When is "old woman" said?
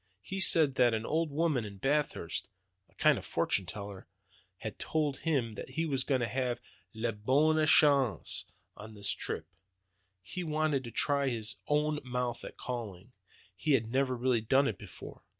1.05-1.63